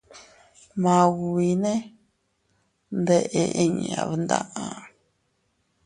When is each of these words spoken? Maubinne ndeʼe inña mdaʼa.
Maubinne 0.81 1.73
ndeʼe 2.99 3.43
inña 3.65 3.99
mdaʼa. 4.15 4.63